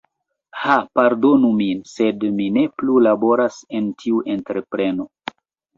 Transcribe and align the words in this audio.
Ha 0.61 0.77
pardonu 0.99 1.51
min, 1.59 1.83
sed 1.91 2.27
mi 2.41 2.49
ne 2.57 2.65
plu 2.81 2.99
laboras 3.09 3.63
en 3.81 3.95
tiu 4.03 4.27
entrepreno. 4.39 5.13